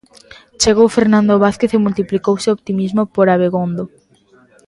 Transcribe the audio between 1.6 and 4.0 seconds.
e multiplicouse o optimismo por Abegondo.